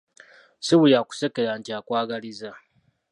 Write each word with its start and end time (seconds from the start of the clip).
Si 0.65 0.73
buli 0.79 0.93
akusekera 1.01 1.51
nti 1.59 1.69
akwagaliza. 1.77 2.51